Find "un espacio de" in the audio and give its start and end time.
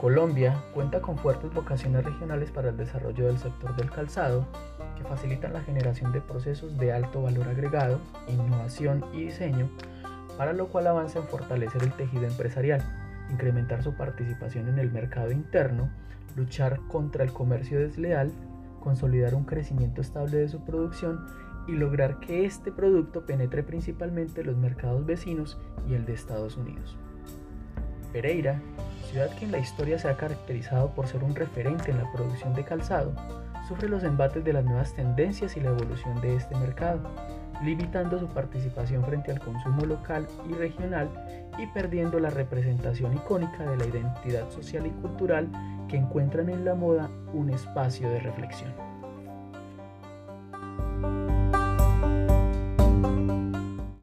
47.32-48.20